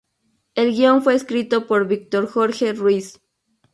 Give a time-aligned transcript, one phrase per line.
[0.55, 3.21] El guion fue escrito por Víctor Jorge Ruiz.